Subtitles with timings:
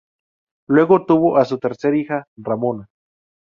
[0.67, 2.87] Luego tuvo a su tercer hija Ramona.